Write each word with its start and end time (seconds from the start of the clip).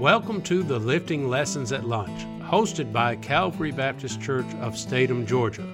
Welcome 0.00 0.42
to 0.42 0.64
the 0.64 0.80
Lifting 0.80 1.28
Lessons 1.28 1.70
at 1.70 1.84
Lunch, 1.84 2.26
hosted 2.42 2.92
by 2.92 3.14
Calvary 3.14 3.70
Baptist 3.70 4.20
Church 4.20 4.52
of 4.60 4.76
Statham, 4.76 5.24
Georgia. 5.24 5.64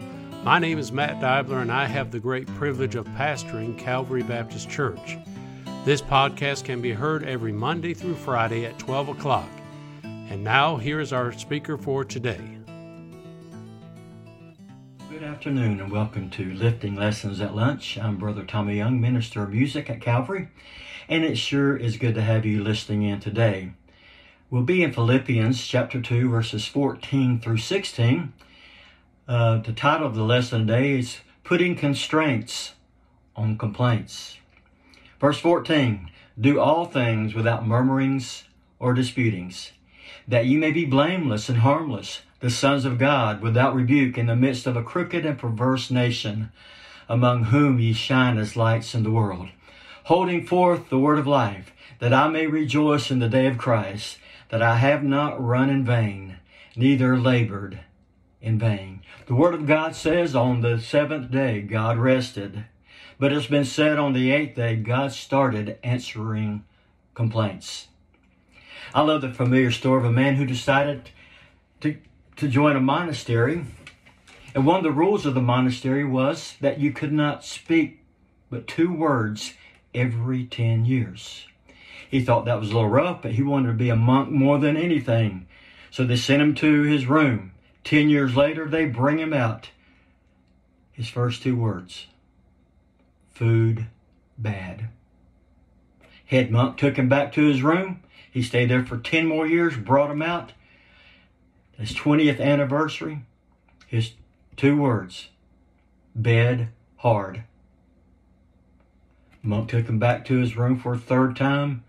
My 0.44 0.58
name 0.58 0.78
is 0.78 0.92
Matt 0.92 1.20
Dibler, 1.22 1.62
and 1.62 1.72
I 1.72 1.86
have 1.86 2.10
the 2.10 2.20
great 2.20 2.46
privilege 2.48 2.96
of 2.96 3.06
pastoring 3.06 3.78
Calvary 3.78 4.22
Baptist 4.22 4.68
Church. 4.68 5.16
This 5.86 6.02
podcast 6.02 6.64
can 6.64 6.82
be 6.82 6.92
heard 6.92 7.24
every 7.24 7.50
Monday 7.50 7.94
through 7.94 8.14
Friday 8.14 8.66
at 8.66 8.78
12 8.78 9.08
o'clock. 9.08 9.48
And 10.02 10.44
now, 10.44 10.76
here 10.76 11.00
is 11.00 11.14
our 11.14 11.32
speaker 11.32 11.78
for 11.78 12.04
today. 12.04 12.42
Good 15.08 15.22
afternoon 15.22 15.80
and 15.80 15.90
welcome 15.90 16.28
to 16.30 16.52
Lifting 16.52 16.94
Lessons 16.94 17.40
at 17.40 17.56
Lunch. 17.56 17.96
I'm 17.96 18.18
Brother 18.18 18.44
Tommy 18.44 18.76
Young, 18.76 19.00
Minister 19.00 19.44
of 19.44 19.50
Music 19.50 19.88
at 19.88 20.02
Calvary, 20.02 20.48
and 21.08 21.24
it 21.24 21.38
sure 21.38 21.74
is 21.74 21.96
good 21.96 22.14
to 22.16 22.22
have 22.22 22.44
you 22.44 22.62
listening 22.62 23.02
in 23.04 23.18
today. 23.18 23.72
We'll 24.50 24.62
be 24.62 24.82
in 24.82 24.92
Philippians 24.92 25.64
chapter 25.64 26.00
2, 26.00 26.28
verses 26.28 26.66
14 26.66 27.38
through 27.38 27.58
16. 27.58 28.32
Uh, 29.28 29.58
the 29.58 29.72
title 29.72 30.08
of 30.08 30.16
the 30.16 30.24
lesson 30.24 30.66
today 30.66 30.98
is 30.98 31.18
Putting 31.44 31.76
Constraints 31.76 32.72
on 33.36 33.56
Complaints. 33.56 34.38
Verse 35.20 35.38
14 35.38 36.10
Do 36.40 36.58
all 36.58 36.84
things 36.84 37.32
without 37.32 37.64
murmurings 37.64 38.42
or 38.80 38.92
disputings, 38.92 39.70
that 40.26 40.46
ye 40.46 40.56
may 40.56 40.72
be 40.72 40.84
blameless 40.84 41.48
and 41.48 41.58
harmless, 41.58 42.22
the 42.40 42.50
sons 42.50 42.84
of 42.84 42.98
God, 42.98 43.42
without 43.42 43.72
rebuke, 43.72 44.18
in 44.18 44.26
the 44.26 44.34
midst 44.34 44.66
of 44.66 44.76
a 44.76 44.82
crooked 44.82 45.24
and 45.24 45.38
perverse 45.38 45.92
nation, 45.92 46.50
among 47.08 47.44
whom 47.44 47.78
ye 47.78 47.92
shine 47.92 48.36
as 48.36 48.56
lights 48.56 48.96
in 48.96 49.04
the 49.04 49.12
world, 49.12 49.50
holding 50.04 50.46
forth 50.46 50.88
the 50.88 50.98
word 50.98 51.18
of 51.18 51.26
life, 51.26 51.72
that 51.98 52.12
I 52.12 52.28
may 52.28 52.46
rejoice 52.46 53.10
in 53.10 53.18
the 53.18 53.28
day 53.28 53.46
of 53.46 53.58
Christ 53.58 54.18
that 54.50 54.62
I 54.62 54.76
have 54.76 55.02
not 55.02 55.42
run 55.42 55.70
in 55.70 55.84
vain, 55.84 56.38
neither 56.76 57.18
labored 57.18 57.80
in 58.40 58.58
vain. 58.58 59.02
The 59.26 59.34
Word 59.34 59.54
of 59.54 59.66
God 59.66 59.94
says 59.94 60.34
on 60.34 60.60
the 60.60 60.80
seventh 60.80 61.30
day 61.30 61.60
God 61.60 61.98
rested, 61.98 62.64
but 63.18 63.32
it's 63.32 63.46
been 63.46 63.64
said 63.64 63.98
on 63.98 64.12
the 64.12 64.32
eighth 64.32 64.56
day 64.56 64.76
God 64.76 65.12
started 65.12 65.78
answering 65.84 66.64
complaints. 67.14 67.88
I 68.92 69.02
love 69.02 69.20
the 69.20 69.32
familiar 69.32 69.70
story 69.70 70.00
of 70.00 70.04
a 70.04 70.12
man 70.12 70.34
who 70.34 70.44
decided 70.44 71.10
to, 71.80 71.96
to 72.36 72.48
join 72.48 72.74
a 72.74 72.80
monastery. 72.80 73.64
And 74.52 74.66
one 74.66 74.78
of 74.78 74.82
the 74.82 74.90
rules 74.90 75.26
of 75.26 75.34
the 75.34 75.40
monastery 75.40 76.04
was 76.04 76.56
that 76.60 76.80
you 76.80 76.92
could 76.92 77.12
not 77.12 77.44
speak 77.44 78.00
but 78.50 78.66
two 78.66 78.92
words 78.92 79.54
every 79.94 80.44
10 80.44 80.84
years. 80.84 81.46
He 82.10 82.20
thought 82.20 82.44
that 82.44 82.58
was 82.58 82.70
a 82.70 82.74
little 82.74 82.88
rough, 82.88 83.22
but 83.22 83.32
he 83.32 83.42
wanted 83.42 83.68
to 83.68 83.74
be 83.74 83.88
a 83.88 83.96
monk 83.96 84.30
more 84.30 84.58
than 84.58 84.76
anything. 84.76 85.46
So 85.90 86.04
they 86.04 86.16
sent 86.16 86.42
him 86.42 86.54
to 86.56 86.82
his 86.82 87.06
room. 87.06 87.52
Ten 87.84 88.08
years 88.08 88.36
later, 88.36 88.68
they 88.68 88.84
bring 88.86 89.18
him 89.18 89.32
out. 89.32 89.70
His 90.92 91.08
first 91.08 91.42
two 91.42 91.56
words 91.56 92.06
food 93.30 93.86
bad. 94.36 94.88
Head 96.26 96.50
monk 96.50 96.76
took 96.76 96.96
him 96.96 97.08
back 97.08 97.32
to 97.32 97.46
his 97.46 97.62
room. 97.62 98.02
He 98.30 98.42
stayed 98.42 98.68
there 98.68 98.84
for 98.84 98.98
10 98.98 99.26
more 99.26 99.46
years, 99.46 99.76
brought 99.76 100.10
him 100.10 100.20
out. 100.20 100.52
His 101.78 101.94
20th 101.94 102.38
anniversary, 102.38 103.22
his 103.86 104.12
two 104.56 104.76
words 104.76 105.28
bed 106.14 106.68
hard. 106.96 107.44
Monk 109.42 109.70
took 109.70 109.86
him 109.86 109.98
back 109.98 110.24
to 110.26 110.38
his 110.38 110.56
room 110.56 110.78
for 110.78 110.94
a 110.94 110.98
third 110.98 111.36
time. 111.36 111.82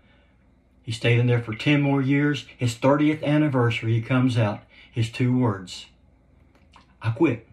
He 0.82 0.92
stayed 0.92 1.18
in 1.18 1.26
there 1.26 1.42
for 1.42 1.54
10 1.54 1.80
more 1.80 2.02
years. 2.02 2.46
His 2.56 2.74
30th 2.74 3.22
anniversary, 3.22 3.94
he 3.94 4.02
comes 4.02 4.38
out. 4.38 4.62
His 4.90 5.10
two 5.10 5.36
words 5.36 5.86
I 7.00 7.10
quit. 7.10 7.46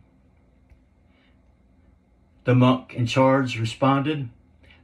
The 2.43 2.55
monk 2.55 2.93
in 2.93 3.05
charge 3.05 3.59
responded, 3.59 4.29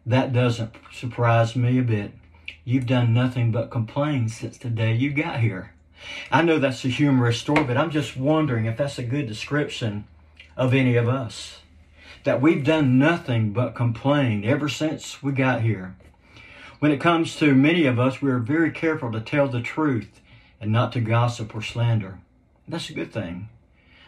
That 0.06 0.34
doesn't 0.34 0.76
surprise 0.92 1.56
me 1.56 1.80
a 1.80 1.84
bit. 1.84 2.14
You've 2.64 2.86
done 2.86 3.14
nothing 3.14 3.52
but 3.52 3.72
complain 3.72 4.30
since 4.30 4.58
the 4.58 4.70
day 4.70 4.94
you 4.94 5.12
got 5.12 5.40
here. 5.40 5.74
I 6.32 6.42
know 6.42 6.60
that's 6.60 6.86
a 6.86 6.90
humorous 6.90 7.40
story, 7.40 7.64
but 7.64 7.78
I'm 7.78 7.92
just 7.92 8.18
wondering 8.18 8.66
if 8.66 8.78
that's 8.78 9.00
a 9.00 9.04
good 9.04 9.28
description 9.28 10.06
of 10.58 10.74
any 10.74 10.96
of 10.96 11.08
us. 11.08 11.62
That 12.26 12.42
we've 12.42 12.64
done 12.64 12.98
nothing 12.98 13.54
but 13.54 13.76
complain 13.76 14.44
ever 14.46 14.68
since 14.68 15.22
we 15.22 15.32
got 15.32 15.62
here. 15.62 15.96
When 16.80 16.92
it 16.92 17.00
comes 17.00 17.36
to 17.36 17.54
many 17.54 17.86
of 17.86 18.00
us, 18.00 18.20
we 18.20 18.32
are 18.32 18.40
very 18.40 18.72
careful 18.72 19.12
to 19.12 19.22
tell 19.22 19.48
the 19.48 19.62
truth 19.62 20.22
and 20.60 20.72
not 20.72 20.92
to 20.94 21.02
gossip 21.02 21.56
or 21.56 21.62
slander. 21.62 22.18
That's 22.68 22.90
a 22.90 22.94
good 22.94 23.14
thing. 23.14 23.50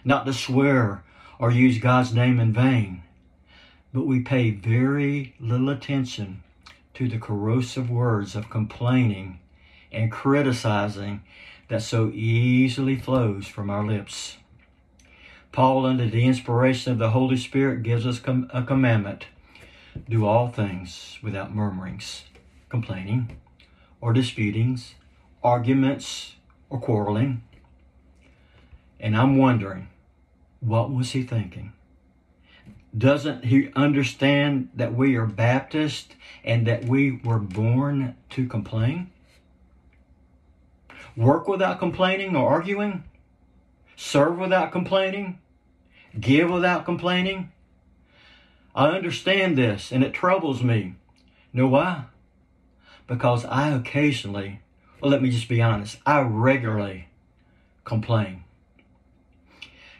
Not 0.03 0.25
to 0.25 0.33
swear 0.33 1.03
or 1.37 1.51
use 1.51 1.77
God's 1.77 2.11
name 2.11 2.39
in 2.39 2.53
vain. 2.53 3.03
But 3.93 4.07
we 4.07 4.21
pay 4.21 4.49
very 4.49 5.35
little 5.39 5.69
attention 5.69 6.41
to 6.95 7.07
the 7.07 7.19
corrosive 7.19 7.87
words 7.87 8.35
of 8.35 8.49
complaining 8.49 9.39
and 9.91 10.11
criticizing 10.11 11.21
that 11.67 11.83
so 11.83 12.09
easily 12.11 12.95
flows 12.95 13.45
from 13.45 13.69
our 13.69 13.85
lips. 13.85 14.37
Paul, 15.57 15.87
under 15.87 16.07
the 16.07 16.23
inspiration 16.23 16.91
of 16.91 16.99
the 16.99 17.09
Holy 17.09 17.35
Spirit, 17.35 17.81
gives 17.81 18.05
us 18.05 18.21
a 18.51 18.61
commandment 18.61 19.25
do 20.07 20.23
all 20.23 20.49
things 20.49 21.17
without 21.23 21.51
murmurings 21.51 22.25
complaining 22.69 23.35
or 23.99 24.13
disputings, 24.13 24.93
arguments 25.43 26.35
or 26.69 26.79
quarreling. 26.79 27.41
And 28.99 29.17
I'm 29.17 29.39
wondering, 29.39 29.87
what 30.59 30.93
was 30.93 31.13
he 31.13 31.23
thinking? 31.23 31.73
Doesn't 32.95 33.45
he 33.45 33.71
understand 33.75 34.69
that 34.75 34.93
we 34.93 35.15
are 35.15 35.25
Baptist 35.25 36.13
and 36.43 36.67
that 36.67 36.85
we 36.85 37.13
were 37.23 37.39
born 37.39 38.15
to 38.29 38.45
complain? 38.45 39.09
Work 41.15 41.47
without 41.47 41.79
complaining 41.79 42.35
or 42.35 42.47
arguing? 42.47 43.05
Serve 43.95 44.37
without 44.37 44.71
complaining? 44.71 45.39
Give 46.19 46.49
without 46.49 46.85
complaining? 46.85 47.51
I 48.75 48.89
understand 48.89 49.57
this 49.57 49.91
and 49.91 50.03
it 50.03 50.13
troubles 50.13 50.63
me. 50.63 50.95
Know 51.53 51.67
why? 51.67 52.05
because 53.07 53.45
I 53.45 53.69
occasionally, 53.69 54.59
well, 55.01 55.09
let 55.09 55.21
me 55.21 55.31
just 55.31 55.49
be 55.49 55.61
honest, 55.61 55.97
I 56.05 56.21
regularly 56.21 57.07
complain. 57.85 58.43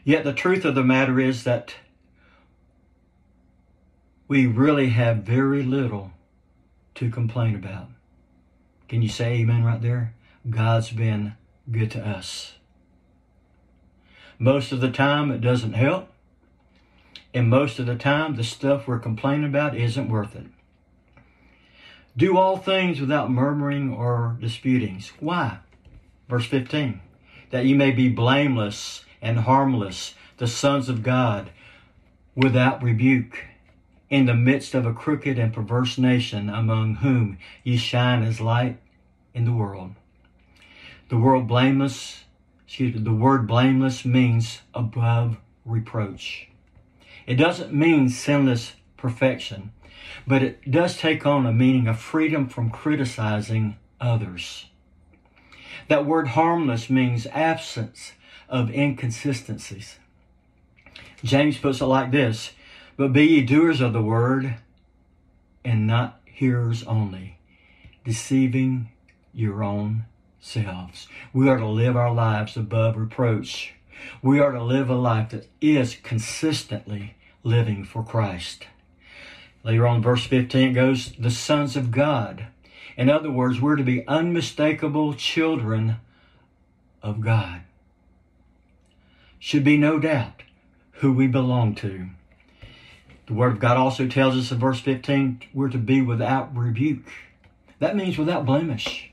Yet 0.04 0.24
the 0.24 0.34
truth 0.34 0.66
of 0.66 0.76
the 0.76 0.84
matter 0.84 1.20
is 1.20 1.44
that 1.46 1.76
we 4.28 4.46
really 4.46 4.90
have 4.90 5.18
very 5.18 5.64
little 5.64 6.12
to 6.96 7.10
complain 7.10 7.56
about. 7.56 7.88
Can 8.90 9.02
you 9.02 9.10
say 9.10 9.36
amen 9.36 9.64
right 9.64 9.82
there? 9.82 10.14
God's 10.50 10.92
been 10.92 11.36
good 11.72 11.92
to 11.92 12.06
us. 12.06 12.54
Most 14.40 14.72
of 14.72 14.82
the 14.82 14.92
time, 14.92 15.32
it 15.32 15.42
doesn't 15.42 15.74
help. 15.74 16.10
And 17.34 17.50
most 17.50 17.80
of 17.80 17.86
the 17.86 17.96
time, 17.96 18.36
the 18.36 18.44
stuff 18.44 18.88
we're 18.88 19.00
complaining 19.00 19.46
about 19.46 19.76
isn't 19.76 20.10
worth 20.10 20.36
it. 20.36 20.48
Do 22.16 22.38
all 22.38 22.58
things 22.58 23.00
without 23.00 23.32
murmuring 23.32 23.94
or 23.94 24.38
disputings. 24.40 25.12
Why? 25.20 25.60
Verse 26.28 26.46
15. 26.46 27.00
That 27.52 27.66
you 27.66 27.76
may 27.76 27.92
be 27.92 28.10
blameless 28.10 29.06
and 29.22 29.40
harmless, 29.40 30.14
the 30.38 30.48
sons 30.48 30.90
of 30.90 31.04
God, 31.04 31.52
without 32.36 32.84
rebuke, 32.84 33.46
in 34.10 34.26
the 34.26 34.34
midst 34.34 34.74
of 34.74 34.86
a 34.86 34.94
crooked 34.94 35.38
and 35.38 35.54
perverse 35.54 35.98
nation, 35.98 36.50
among 36.50 36.96
whom 36.96 37.38
ye 37.64 37.78
shine 37.78 38.24
as 38.24 38.40
light 38.40 38.78
in 39.34 39.46
the 39.46 39.54
world. 39.54 39.94
The 41.10 41.18
world 41.18 41.48
blameless, 41.48 42.24
excuse 42.68 42.94
me, 42.94 43.02
the 43.02 43.14
word 43.14 43.48
blameless 43.48 44.06
means 44.06 44.60
above 44.76 45.38
reproach. 45.66 46.50
It 47.26 47.36
doesn't 47.36 47.74
mean 47.74 48.10
sinless 48.10 48.74
perfection 48.98 49.72
but 50.26 50.44
it 50.44 50.70
does 50.70 50.98
take 50.98 51.26
on 51.26 51.46
a 51.46 51.54
meaning 51.54 51.88
of 51.88 52.00
freedom 52.00 52.48
from 52.48 52.70
criticizing 52.70 53.78
others. 54.00 54.68
That 55.88 56.06
word 56.06 56.30
harmless 56.30 56.90
means 56.90 57.28
absence 57.28 58.14
of 58.50 58.70
inconsistencies. 58.70 60.00
James 61.24 61.58
puts 61.58 61.82
it 61.82 61.86
like 61.86 62.12
this 62.12 62.52
But 62.96 63.14
be 63.14 63.26
ye 63.26 63.42
doers 63.42 63.82
of 63.82 63.94
the 63.94 64.02
word 64.02 64.56
and 65.64 65.88
not 65.88 66.22
hearers 66.26 66.84
only, 66.84 67.40
deceiving 68.04 68.90
your 69.34 69.64
own 69.64 70.06
selves. 70.40 71.08
We 71.34 71.50
are 71.50 71.58
to 71.58 71.68
live 71.68 71.96
our 71.96 72.14
lives 72.14 72.58
above 72.58 72.98
reproach. 72.98 73.74
We 74.22 74.40
are 74.40 74.52
to 74.52 74.64
live 74.64 74.90
a 74.90 74.96
life 74.96 75.30
that 75.30 75.48
is 75.62 75.96
consistently 75.96 77.16
living 77.44 77.84
for 77.84 78.04
Christ. 78.04 78.68
Later 79.64 79.88
on, 79.88 80.02
verse 80.02 80.26
15 80.26 80.74
goes, 80.74 81.14
the 81.20 81.32
sons 81.32 81.76
of 81.76 81.92
God. 81.92 82.48
In 82.96 83.10
other 83.10 83.32
words, 83.32 83.60
we're 83.60 83.76
to 83.76 83.84
be 83.84 84.08
unmistakable 84.08 85.14
children 85.14 85.98
of 87.04 87.22
God. 87.22 87.62
Should 89.40 89.64
be 89.64 89.78
no 89.78 90.00
doubt 90.00 90.44
who 90.94 91.14
we 91.14 91.28
belong 91.28 91.76
to. 91.76 92.10
The 93.28 93.34
Word 93.34 93.54
of 93.54 93.60
God 93.60 93.78
also 93.78 94.08
tells 94.08 94.36
us 94.38 94.52
in 94.52 94.58
verse 94.58 94.80
15 94.80 95.42
we're 95.54 95.70
to 95.70 95.78
be 95.78 96.02
without 96.02 96.56
rebuke. 96.56 97.12
That 97.80 97.96
means 97.96 98.18
without 98.18 98.46
blemish, 98.46 99.12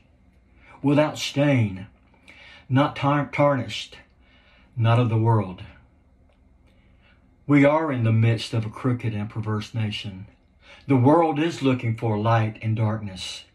without 0.85 1.17
stain, 1.17 1.87
not 2.69 2.95
tar- 2.95 3.27
tarnished, 3.33 3.97
not 4.77 4.99
of 4.99 5.09
the 5.09 5.17
world. 5.17 5.63
We 7.47 7.65
are 7.65 7.91
in 7.91 8.03
the 8.03 8.11
midst 8.11 8.53
of 8.53 8.67
a 8.67 8.69
crooked 8.69 9.11
and 9.15 9.27
perverse 9.27 9.73
nation. 9.73 10.27
The 10.85 10.95
world 10.95 11.39
is 11.39 11.63
looking 11.63 11.97
for 11.97 12.19
light 12.19 12.59
and 12.61 12.75
darkness. 12.75 13.45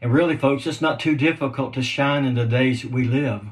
And 0.00 0.12
really, 0.12 0.36
folks, 0.36 0.66
it's 0.66 0.80
not 0.80 0.98
too 0.98 1.14
difficult 1.14 1.72
to 1.74 1.82
shine 1.84 2.24
in 2.24 2.34
the 2.34 2.46
days 2.46 2.84
we 2.84 3.04
live. 3.04 3.42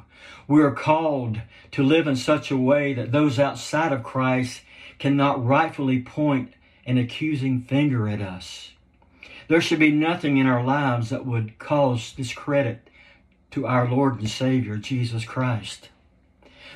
We 0.48 0.60
are 0.62 0.72
called 0.72 1.40
to 1.70 1.84
live 1.84 2.08
in 2.08 2.16
such 2.16 2.50
a 2.50 2.56
way 2.56 2.94
that 2.94 3.12
those 3.12 3.38
outside 3.38 3.92
of 3.92 4.02
Christ 4.02 4.62
cannot 4.98 5.46
rightfully 5.46 6.02
point 6.02 6.52
an 6.84 6.98
accusing 6.98 7.60
finger 7.60 8.08
at 8.08 8.20
us. 8.20 8.72
There 9.46 9.60
should 9.60 9.78
be 9.78 9.92
nothing 9.92 10.36
in 10.36 10.48
our 10.48 10.64
lives 10.64 11.10
that 11.10 11.26
would 11.26 11.60
cause 11.60 12.10
discredit 12.10 12.89
to 13.50 13.66
our 13.66 13.88
Lord 13.88 14.18
and 14.18 14.28
Savior, 14.28 14.76
Jesus 14.76 15.24
Christ. 15.24 15.88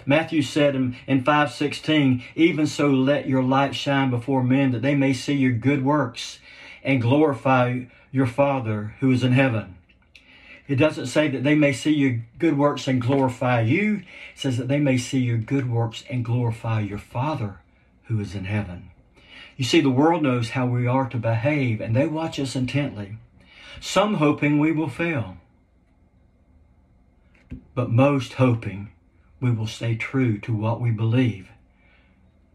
Matthew 0.06 0.42
said 0.42 0.74
in, 0.74 0.96
in 1.06 1.22
5:16, 1.24 2.22
"Even 2.34 2.66
so 2.66 2.90
let 2.90 3.28
your 3.28 3.42
light 3.42 3.74
shine 3.74 4.10
before 4.10 4.42
men 4.42 4.72
that 4.72 4.82
they 4.82 4.94
may 4.94 5.12
see 5.12 5.34
your 5.34 5.52
good 5.52 5.82
works 5.82 6.40
and 6.82 7.00
glorify 7.00 7.80
your 8.12 8.26
Father 8.26 8.94
who 9.00 9.10
is 9.10 9.24
in 9.24 9.32
heaven." 9.32 9.76
It 10.66 10.76
doesn't 10.76 11.06
say 11.06 11.28
that 11.28 11.42
they 11.42 11.54
may 11.54 11.72
see 11.72 11.92
your 11.92 12.20
good 12.38 12.56
works 12.56 12.88
and 12.88 13.00
glorify 13.00 13.60
you. 13.60 13.96
It 13.96 14.04
says 14.34 14.56
that 14.56 14.68
they 14.68 14.80
may 14.80 14.96
see 14.96 15.20
your 15.20 15.38
good 15.38 15.68
works 15.68 16.04
and 16.08 16.24
glorify 16.24 16.80
your 16.80 16.98
Father 16.98 17.56
who 18.04 18.18
is 18.18 18.34
in 18.34 18.46
heaven. 18.46 18.90
You 19.56 19.64
see, 19.64 19.80
the 19.80 19.90
world 19.90 20.22
knows 20.22 20.50
how 20.50 20.66
we 20.66 20.86
are 20.86 21.08
to 21.08 21.16
behave, 21.18 21.80
and 21.80 21.94
they 21.94 22.06
watch 22.06 22.40
us 22.40 22.56
intently, 22.56 23.16
some 23.80 24.14
hoping 24.14 24.58
we 24.58 24.72
will 24.72 24.88
fail, 24.88 25.36
but 27.74 27.90
most 27.90 28.34
hoping 28.34 28.92
we 29.40 29.50
will 29.50 29.66
stay 29.66 29.94
true 29.94 30.38
to 30.38 30.54
what 30.54 30.80
we 30.80 30.90
believe, 30.90 31.48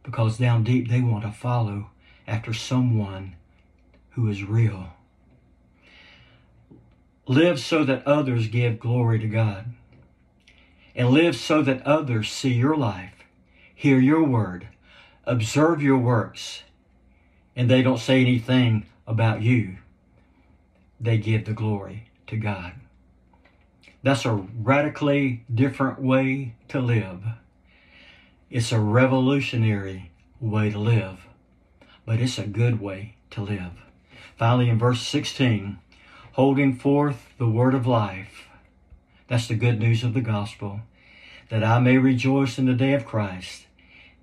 because 0.04 0.38
down 0.38 0.64
deep 0.64 0.88
they 0.90 1.02
want 1.02 1.24
to 1.24 1.32
follow 1.32 1.90
after 2.28 2.54
someone 2.54 3.36
who 4.12 4.28
is 4.28 4.44
real. 4.44 4.88
Live 7.28 7.60
so 7.60 7.84
that 7.84 8.06
others 8.08 8.48
give 8.48 8.80
glory 8.80 9.20
to 9.20 9.28
God. 9.28 9.66
And 10.96 11.10
live 11.10 11.36
so 11.36 11.62
that 11.62 11.86
others 11.86 12.32
see 12.32 12.54
your 12.54 12.76
life, 12.76 13.14
hear 13.74 14.00
your 14.00 14.24
word, 14.24 14.68
observe 15.26 15.82
your 15.82 15.98
works, 15.98 16.64
and 17.56 17.70
they 17.70 17.82
don't 17.82 18.00
say 18.00 18.20
anything 18.20 18.86
about 19.06 19.42
you. 19.42 19.78
They 21.00 21.18
give 21.18 21.46
the 21.46 21.54
glory 21.54 22.10
to 22.28 22.36
God. 22.36 22.74
That's 24.02 24.24
a 24.24 24.32
radically 24.34 25.44
different 25.54 26.02
way 26.02 26.56
to 26.70 26.80
live. 26.80 27.22
It's 28.50 28.72
a 28.72 28.80
revolutionary 28.80 30.12
way 30.40 30.70
to 30.70 30.80
live, 30.80 31.28
but 32.06 32.22
it's 32.22 32.38
a 32.38 32.48
good 32.48 32.80
way 32.80 33.16
to 33.32 33.42
live. 33.42 33.74
Finally, 34.38 34.70
in 34.70 34.80
verse 34.80 35.02
16, 35.02 35.80
holding 36.32 36.78
forth 36.78 37.34
the 37.38 37.50
word 37.50 37.76
of 37.76 37.86
life. 37.86 38.48
That's 39.28 39.50
the 39.50 39.56
good 39.56 39.80
news 39.80 40.02
of 40.06 40.14
the 40.14 40.22
gospel. 40.22 40.80
That 41.50 41.64
I 41.64 41.80
may 41.80 41.98
rejoice 41.98 42.58
in 42.58 42.68
the 42.68 42.74
day 42.76 42.94
of 42.94 43.06
Christ, 43.06 43.66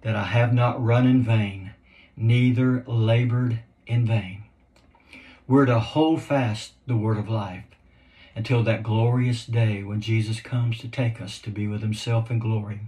that 0.00 0.16
I 0.16 0.24
have 0.24 0.54
not 0.54 0.82
run 0.82 1.06
in 1.06 1.22
vain, 1.22 1.74
neither 2.16 2.82
labored 2.86 3.60
in 3.86 4.06
vain. 4.06 4.44
We're 5.46 5.66
to 5.66 5.80
hold 5.80 6.22
fast 6.22 6.72
the 6.86 6.96
word 6.96 7.18
of 7.18 7.28
life 7.28 7.65
until 8.36 8.62
that 8.62 8.82
glorious 8.82 9.46
day 9.46 9.82
when 9.82 10.02
Jesus 10.02 10.40
comes 10.40 10.78
to 10.78 10.88
take 10.88 11.20
us 11.22 11.38
to 11.40 11.50
be 11.50 11.66
with 11.66 11.80
himself 11.80 12.30
in 12.30 12.38
glory. 12.38 12.82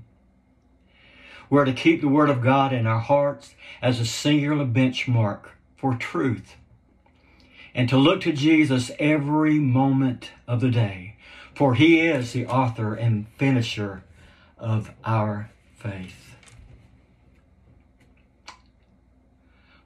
We're 1.49 1.65
to 1.65 1.73
keep 1.73 2.03
the 2.03 2.09
word 2.09 2.29
of 2.29 2.43
God 2.43 2.75
in 2.75 2.87
our 2.87 3.00
hearts 3.00 3.55
as 3.81 3.99
a 3.99 4.05
singular 4.05 4.67
benchmark 4.67 5.47
for 5.75 5.95
truth 5.95 6.56
and 7.75 7.89
to 7.89 7.97
look 7.97 8.21
to 8.23 8.33
Jesus 8.33 8.91
every 8.99 9.59
moment 9.59 10.33
of 10.47 10.61
the 10.61 10.71
day, 10.71 11.17
for 11.55 11.75
he 11.75 12.01
is 12.01 12.33
the 12.33 12.47
author 12.47 12.94
and 12.94 13.27
finisher 13.39 14.05
of 14.59 14.91
our 15.05 15.51
faith. 15.77 16.37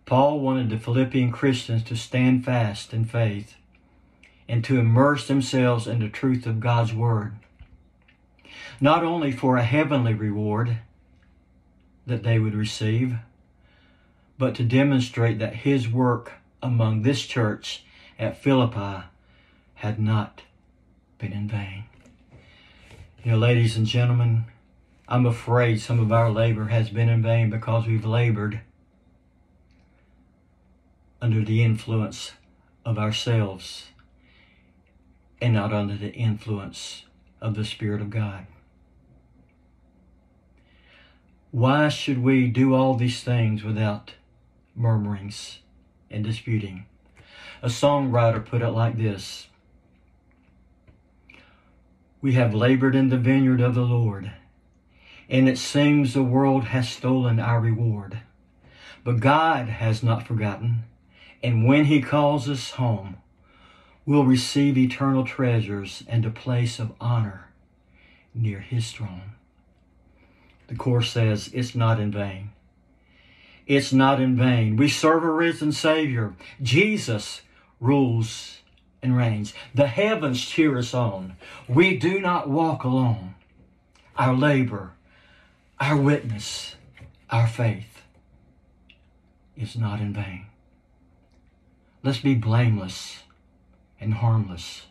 Paul 0.06 0.40
wanted 0.40 0.70
the 0.70 0.78
Philippian 0.78 1.30
Christians 1.30 1.84
to 1.84 1.96
stand 1.96 2.44
fast 2.44 2.92
in 2.92 3.04
faith 3.04 3.54
and 4.52 4.62
to 4.62 4.78
immerse 4.78 5.26
themselves 5.28 5.86
in 5.86 6.00
the 6.00 6.10
truth 6.10 6.44
of 6.44 6.60
God's 6.60 6.92
Word, 6.92 7.32
not 8.82 9.02
only 9.02 9.32
for 9.32 9.56
a 9.56 9.64
heavenly 9.64 10.12
reward 10.12 10.80
that 12.06 12.22
they 12.22 12.38
would 12.38 12.54
receive, 12.54 13.16
but 14.36 14.54
to 14.56 14.62
demonstrate 14.62 15.38
that 15.38 15.54
His 15.54 15.88
work 15.88 16.34
among 16.62 17.00
this 17.00 17.24
church 17.24 17.84
at 18.18 18.36
Philippi 18.36 19.06
had 19.76 19.98
not 19.98 20.42
been 21.16 21.32
in 21.32 21.48
vain. 21.48 21.84
You 23.24 23.32
know, 23.32 23.38
ladies 23.38 23.78
and 23.78 23.86
gentlemen, 23.86 24.44
I'm 25.08 25.24
afraid 25.24 25.80
some 25.80 25.98
of 25.98 26.12
our 26.12 26.30
labor 26.30 26.66
has 26.66 26.90
been 26.90 27.08
in 27.08 27.22
vain 27.22 27.48
because 27.48 27.86
we've 27.86 28.04
labored 28.04 28.60
under 31.22 31.42
the 31.42 31.64
influence 31.64 32.32
of 32.84 32.98
ourselves 32.98 33.86
and 35.42 35.52
not 35.52 35.74
under 35.74 35.96
the 35.96 36.14
influence 36.14 37.04
of 37.40 37.54
the 37.54 37.64
Spirit 37.64 38.00
of 38.00 38.08
God. 38.08 38.46
Why 41.50 41.90
should 41.90 42.22
we 42.22 42.48
do 42.48 42.74
all 42.74 42.94
these 42.94 43.22
things 43.22 43.62
without 43.62 44.12
murmurings 44.74 45.58
and 46.10 46.24
disputing. 46.24 46.86
A 47.62 47.68
songwriter 47.68 48.44
put 48.44 48.62
it 48.62 48.70
like 48.70 48.96
this 48.96 49.48
We 52.20 52.34
have 52.34 52.54
labored 52.54 52.94
in 52.94 53.08
the 53.08 53.18
vineyard 53.18 53.60
of 53.60 53.74
the 53.74 53.82
Lord, 53.82 54.32
and 55.28 55.48
it 55.48 55.58
seems 55.58 56.14
the 56.14 56.22
world 56.22 56.64
has 56.64 56.88
stolen 56.88 57.40
our 57.40 57.60
reward. 57.60 58.20
But 59.04 59.20
God 59.20 59.68
has 59.68 60.02
not 60.02 60.26
forgotten, 60.26 60.84
and 61.42 61.66
when 61.66 61.86
He 61.86 62.00
calls 62.00 62.48
us 62.48 62.72
home, 62.72 63.16
we'll 64.04 64.24
receive 64.24 64.76
eternal 64.76 65.24
treasures 65.24 66.02
and 66.08 66.24
a 66.24 66.30
place 66.30 66.78
of 66.78 66.92
honor 67.00 67.48
near 68.34 68.60
His 68.60 68.90
throne. 68.90 69.32
The 70.68 70.76
chorus 70.76 71.10
says, 71.10 71.50
It's 71.52 71.74
not 71.74 72.00
in 72.00 72.10
vain 72.10 72.50
it's 73.66 73.92
not 73.92 74.20
in 74.20 74.36
vain. 74.36 74.76
We 74.76 74.88
serve 74.88 75.22
a 75.22 75.30
risen 75.30 75.72
Savior. 75.72 76.34
Jesus 76.60 77.42
rules 77.80 78.58
and 79.02 79.16
reigns. 79.16 79.54
The 79.74 79.86
heavens 79.86 80.44
cheer 80.44 80.76
us 80.78 80.94
on. 80.94 81.36
We 81.68 81.96
do 81.96 82.20
not 82.20 82.48
walk 82.48 82.84
alone. 82.84 83.34
Our 84.16 84.34
labor, 84.34 84.92
our 85.80 85.96
witness, 85.96 86.74
our 87.30 87.46
faith 87.46 88.02
is 89.56 89.76
not 89.76 90.00
in 90.00 90.12
vain. 90.12 90.46
Let's 92.02 92.18
be 92.18 92.34
blameless 92.34 93.22
and 94.02 94.14
harmless. 94.14 94.86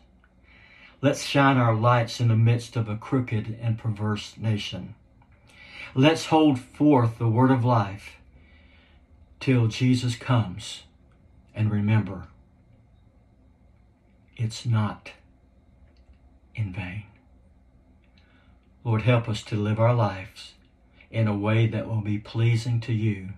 Let's 1.00 1.24
shine 1.24 1.58
our 1.58 1.74
lights 1.74 2.20
in 2.20 2.28
the 2.28 2.36
midst 2.36 2.76
of 2.76 2.88
a 2.88 2.96
crooked 2.96 3.58
and 3.60 3.78
perverse 3.78 4.34
nation. 4.38 4.94
Let's 5.94 6.26
hold 6.26 6.58
forth 6.58 7.18
the 7.18 7.28
word 7.28 7.50
of 7.50 7.64
life 7.64 8.16
till 9.40 9.66
Jesus 9.66 10.16
comes. 10.16 10.84
And 11.54 11.70
remember, 11.70 12.28
it's 14.36 14.64
not 14.64 15.10
in 16.54 16.72
vain. 16.72 17.04
Lord, 18.84 19.02
help 19.02 19.28
us 19.28 19.42
to 19.44 19.56
live 19.56 19.78
our 19.78 19.94
lives 19.94 20.54
in 21.10 21.28
a 21.28 21.36
way 21.36 21.66
that 21.66 21.86
will 21.86 22.00
be 22.00 22.18
pleasing 22.18 22.80
to 22.80 22.92
you 22.92 23.30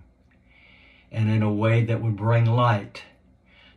and 1.11 1.29
in 1.29 1.43
a 1.43 1.51
way 1.51 1.83
that 1.83 2.01
will 2.01 2.11
bring 2.11 2.45
light 2.45 3.03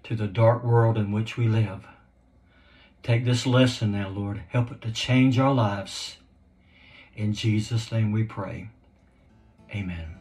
to 0.09 0.17
the 0.17 0.27
dark 0.27 0.65
world 0.65 0.97
in 0.97 1.13
which 1.13 1.37
we 1.37 1.47
live. 1.47 1.87
Take 3.03 3.27
this 3.27 3.47
lesson 3.47 3.93
now, 3.93 4.09
Lord. 4.09 4.43
Help 4.49 4.71
it 4.71 4.81
to 4.81 4.91
change 4.91 5.39
our 5.39 5.53
lives. 5.53 6.17
In 7.15 7.35
Jesus' 7.35 7.93
name 7.93 8.11
we 8.11 8.25
pray. 8.25 8.71
Amen. 9.71 10.15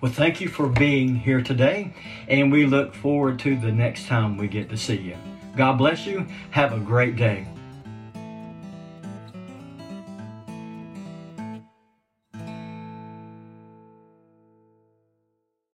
Well, 0.00 0.12
thank 0.12 0.40
you 0.40 0.48
for 0.48 0.68
being 0.68 1.16
here 1.16 1.42
today, 1.42 1.94
and 2.28 2.52
we 2.52 2.64
look 2.64 2.94
forward 2.94 3.40
to 3.40 3.56
the 3.56 3.72
next 3.72 4.06
time 4.06 4.36
we 4.36 4.46
get 4.46 4.68
to 4.68 4.76
see 4.76 4.98
you. 4.98 5.16
God 5.56 5.78
bless 5.78 6.06
you. 6.06 6.26
Have 6.52 6.72
a 6.72 6.78
great 6.78 7.16
day. 7.16 7.44